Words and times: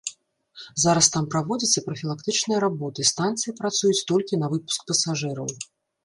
Зараз 0.83 1.07
там 1.15 1.25
праводзяцца 1.33 1.83
прафілактычныя 1.89 2.59
работы, 2.65 3.05
станцыі 3.09 3.53
працуюць 3.59 4.05
толькі 4.13 4.39
на 4.45 4.49
выпуск 4.55 4.79
пасажыраў. 4.93 5.47